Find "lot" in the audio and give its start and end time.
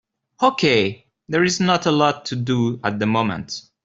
1.91-2.25